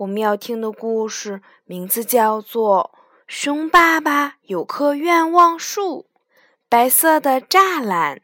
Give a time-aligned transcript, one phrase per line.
[0.00, 2.90] 我们要听的故事名字叫做
[3.26, 6.06] 《熊爸爸有棵愿望树》，
[6.70, 8.22] 白色的栅栏。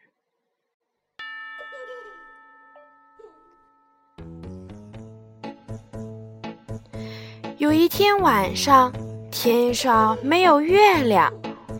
[7.59, 8.91] 有一天晚上，
[9.29, 11.31] 天上没有月亮。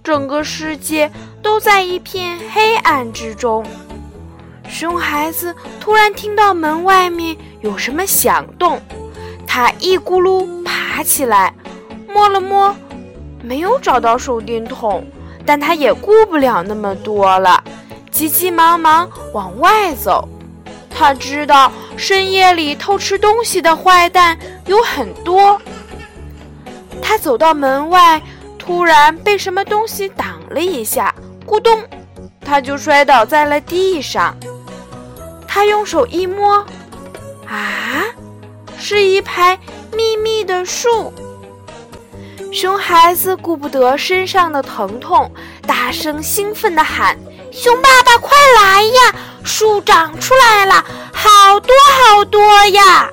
[0.03, 3.65] 整个世界都在一片黑暗之中。
[4.69, 8.79] 熊孩子突然听到门外面有什么响动，
[9.57, 11.51] 他一咕噜爬起来，
[12.13, 12.75] 摸了摸，
[13.41, 15.03] 没有找到手电筒，
[15.47, 17.63] 但他也顾不了那么多了，
[18.11, 20.29] 急急忙忙往外走。
[20.91, 25.59] 他知道深夜里偷吃东西的坏蛋有很多。
[27.01, 28.21] 他走到门外。
[28.59, 31.15] 突然被什么东西挡了一下，
[31.47, 31.81] 咕咚，
[32.41, 34.37] 他就摔倒在了地上。
[35.47, 36.63] 他用手一摸，
[37.47, 37.86] 啊，
[38.89, 39.59] 是一排
[39.91, 41.13] 密密的树。
[42.53, 45.29] 熊孩子顾不得身上的疼痛，
[45.63, 47.17] 大声兴奋地喊
[47.51, 49.15] ：“熊爸爸，快来呀！
[49.43, 50.75] 树长出来了，
[51.11, 53.09] 好多好多呀！”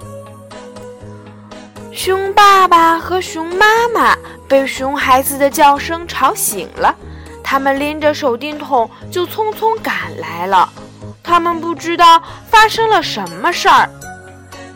[1.92, 4.16] 熊爸爸和熊妈妈。
[4.47, 6.94] 被熊孩子的叫声吵醒了，
[7.42, 10.72] 他们拎着手电筒就匆匆赶来了。
[11.20, 13.91] 他们不知道发生了什么事儿。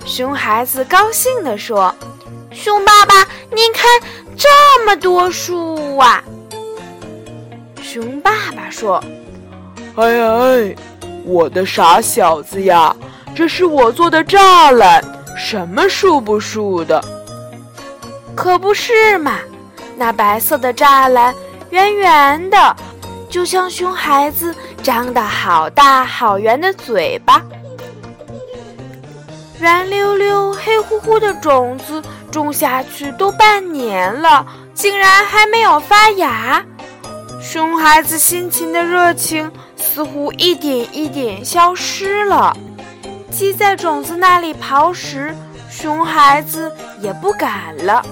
[0.09, 1.95] 熊孩子高兴地说
[2.51, 3.85] ：“熊爸爸，您看
[4.39, 4.49] 这
[4.87, 6.25] 么多树啊！”
[7.85, 9.05] 熊爸爸说
[9.97, 10.75] ：“哎呀哎，
[11.27, 12.97] 我的傻小子呀，
[13.35, 15.05] 这是我做的栅栏，
[15.37, 17.05] 什么树不树的？
[18.35, 19.39] 可不是嘛！”
[19.95, 21.35] 那白色的栅栏，
[21.69, 22.77] 圆圆的，
[23.29, 27.43] 就像熊孩子张的好大好圆的嘴巴。
[29.61, 36.65] 圆溜溜、黑乎乎的种子种下去都半年了，竟然还没有发芽。
[37.41, 42.57] 熊孩子辛勤的热情似乎一点一点消失了。
[43.31, 45.35] 鸡在种子那里刨食，
[45.71, 48.05] 熊孩子也不敢了。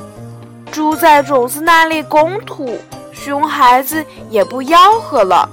[0.73, 2.79] 猪在种子那里拱土，
[3.13, 5.49] 熊孩子也不吆喝了。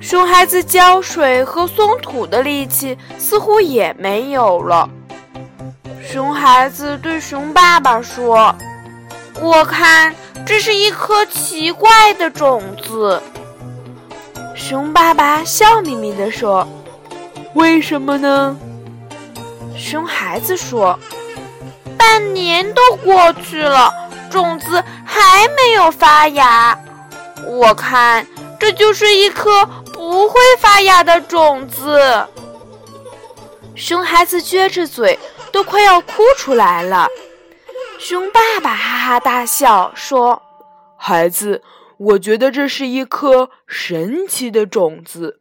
[0.00, 4.88] 熊孩子浇水和松土的力气似乎也没有了。
[6.02, 8.54] 熊孩子对熊爸爸说
[9.40, 10.14] ：“我看
[10.46, 13.20] 这是一颗奇怪的种子。”
[14.54, 16.66] 熊爸爸笑眯眯地说
[17.54, 18.56] ：“为什么呢？”
[19.76, 20.98] 熊孩子说
[21.98, 23.92] ：“半年都过去了。”
[24.30, 26.78] 种子还没有发芽，
[27.46, 28.26] 我看
[28.60, 29.66] 这就是一颗
[30.08, 32.26] 不会发芽的种子。
[33.76, 35.18] 熊孩子撅着嘴，
[35.52, 37.06] 都快要哭出来了。
[37.98, 40.40] 熊爸爸哈哈大笑说
[40.96, 41.62] ：“孩子，
[41.98, 45.40] 我觉得这是一颗神奇的种子。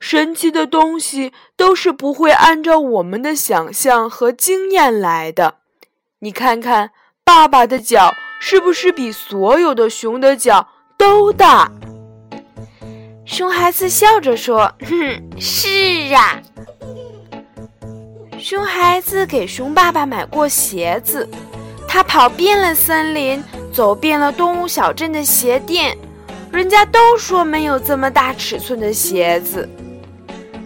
[0.00, 5.56] 神奇的东西都是不会按照我们的想象和经验来的。
[6.20, 6.92] 你看看。”
[7.24, 10.66] 爸爸的脚是不是比所有的熊的脚
[10.98, 11.70] 都大？
[13.32, 16.38] 熊孩子笑着说：“哼， 是啊。”
[18.38, 21.26] 熊孩子给熊爸爸买过鞋子，
[21.88, 25.96] 他跑遍了森林，走遍了动物小镇的鞋店，
[26.52, 29.66] 人家都说没有这么大尺寸的鞋子。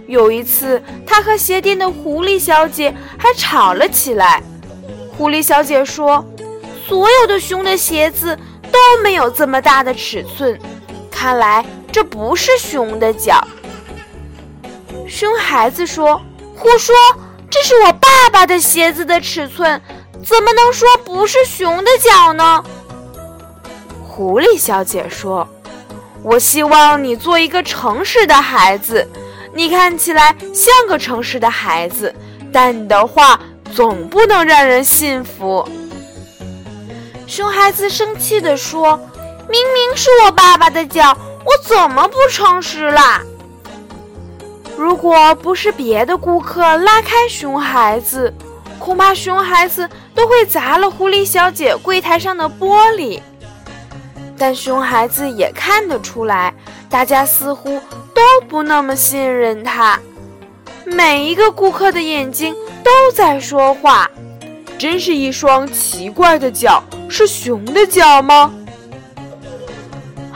[0.09, 4.43] 有一次，他和鞋店的狐狸小姐还吵了起来。
[5.16, 6.24] 狐狸小姐说。
[6.89, 8.39] 所有的熊的鞋子
[8.71, 10.57] 都没有这么大的尺寸，
[11.10, 11.65] 看来
[11.97, 13.43] 这不是熊的脚。
[15.09, 16.21] 熊孩子说
[16.54, 16.95] ：“胡说，
[17.48, 19.81] 这是我爸爸的鞋子的尺寸，
[20.22, 22.63] 怎么能说不是熊的脚呢？”
[24.07, 25.48] 狐狸小姐说
[26.22, 29.09] ：“我希望你做一个诚实的孩子，
[29.54, 32.15] 你看起来像个诚实的孩子，
[32.53, 33.41] 但你的话
[33.75, 35.66] 总不能让人信服。”
[37.27, 39.01] 熊孩子生气地说
[39.49, 41.16] ：“明明是我爸爸的脚，
[41.47, 43.22] 我怎么不诚实啦？”
[44.77, 48.31] 如果不是别的顾客拉开熊孩子，
[48.78, 53.22] 恐怕熊孩子都会砸了狐狸小姐柜台上的玻璃。
[54.37, 56.53] 但熊孩子也看得出来，
[56.91, 57.81] 大家似乎
[58.13, 59.99] 都不那么信任他。
[60.84, 62.54] 每一个顾客的眼睛
[62.84, 64.10] 都在说话，
[64.77, 68.53] 真是一双奇怪的脚，是熊的脚吗？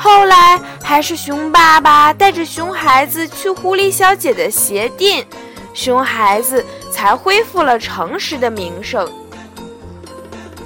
[0.02, 5.26] 后来还是熊爸爸带着熊孩子去狐狸小姐的鞋店，
[5.74, 9.06] 熊孩子才恢复了诚实的名声。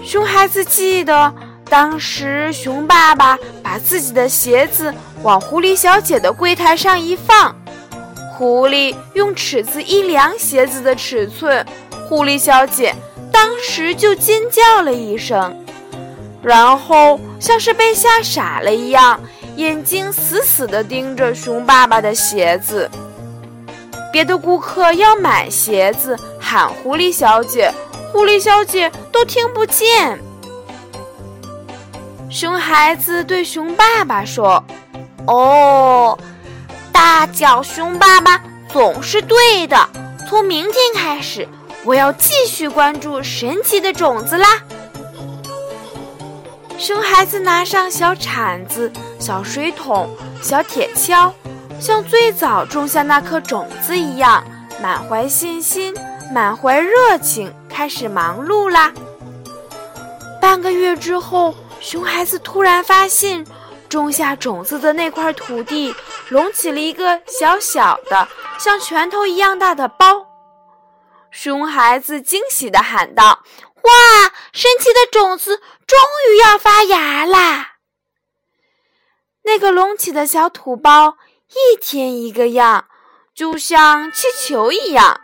[0.04, 1.34] 熊孩子记得，
[1.69, 4.94] 当时熊爸爸把自己的鞋子
[5.25, 7.56] 往狐狸小姐的柜台上一放，
[8.32, 11.66] 狐狸用尺子一量鞋子的尺寸，
[12.08, 12.94] 狐狸小姐
[13.32, 15.63] 当时就尖叫了一声。
[16.44, 19.19] 然后像是被吓傻了一样，
[19.56, 22.91] 眼睛死死地盯着熊爸爸的鞋子。
[24.12, 27.73] 别的顾客要买鞋子，喊狐狸小姐，
[28.12, 30.20] 狐狸小姐都听不见。
[32.31, 34.62] 熊孩子对熊爸爸说
[35.26, 36.19] ：“哦，
[36.93, 38.40] 大脚熊爸爸
[38.70, 39.88] 总是对的。
[40.29, 41.49] 从明天开始，
[41.85, 44.47] 我要继续关注神奇的种子啦。”
[46.76, 50.11] 熊孩子拿上小铲子、小水桶、
[50.43, 51.32] 小铁锹，
[51.81, 54.44] 像最早种下那颗种子一样，
[54.82, 55.94] 满怀信心、
[56.32, 58.93] 满怀热情，开始忙碌啦。
[60.41, 63.47] 半个月之后，熊孩子突然发现，
[63.88, 65.94] 种下种子的那块土地
[66.29, 68.29] 隆起了一个小小的、
[68.59, 70.26] 像拳头一样大的包。
[71.31, 73.41] 熊孩子惊喜地喊道。
[73.84, 74.32] 哇！
[74.52, 75.98] 神奇的种子终
[76.31, 77.76] 于要发芽啦！
[79.42, 81.16] 那个隆起的小土包
[81.50, 82.86] 一天一个样，
[83.34, 85.20] 就像气球一样。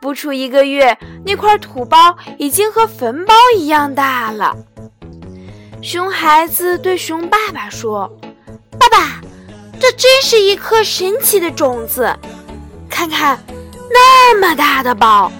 [0.00, 4.54] 不出一个月，那块土包已经和坟包一样大了。
[5.82, 8.10] 熊孩子对熊爸爸说
[8.78, 9.20] ：“爸爸，
[9.80, 12.14] 这真是一颗神奇的种子！
[12.90, 13.42] 看看，
[13.90, 15.32] 那么大的包，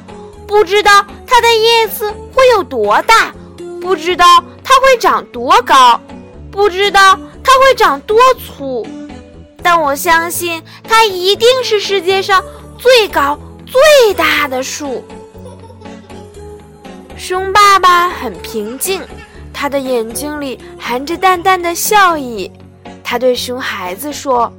[0.54, 3.34] 不知道它的叶子……”会有多大？
[3.80, 4.24] 不知道
[4.62, 6.00] 它会长多高，
[6.48, 8.86] 不知道它会长多粗，
[9.60, 12.40] 但我相信它一定是世界上
[12.78, 13.36] 最高
[13.66, 15.04] 最大的树。
[17.16, 19.02] 熊爸爸很平静，
[19.52, 22.48] 他的眼睛里含着淡淡的笑意。
[23.02, 24.52] 他对熊孩子说：“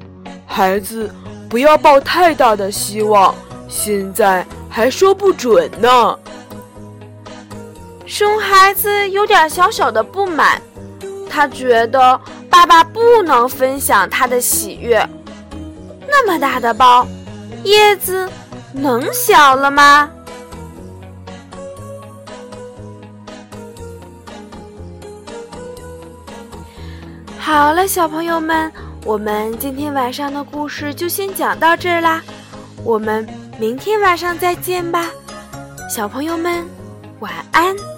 [0.46, 1.10] 孩子，
[1.50, 3.34] 不要抱太大的希望，
[3.70, 6.20] 现在还说不准呢。”
[8.06, 10.62] 熊孩子有点小小的不满，
[11.30, 12.20] 他觉得
[12.50, 15.02] 爸爸不能分享他的喜悦。
[16.06, 17.08] 那么大的包，
[17.64, 18.30] 叶子
[18.74, 20.10] 能小了吗？
[27.40, 28.70] 好了，小朋友们，
[29.06, 32.22] 我们今天晚上的故事就先讲到这儿啦，
[32.84, 33.26] 我们
[33.58, 35.10] 明天晚上再见吧，
[35.90, 36.66] 小朋友们，
[37.20, 37.95] 晚安。